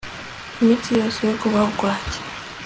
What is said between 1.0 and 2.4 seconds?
y'ukubaho kwanjye